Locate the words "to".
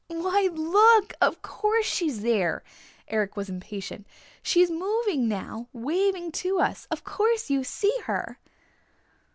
6.41-6.59